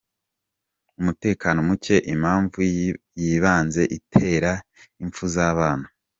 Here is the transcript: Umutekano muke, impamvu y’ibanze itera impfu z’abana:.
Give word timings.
Umutekano 0.99 1.57
muke, 1.67 1.95
impamvu 2.13 2.57
y’ibanze 3.19 3.81
itera 3.97 4.51
impfu 5.03 5.23
z’abana:. 5.35 5.85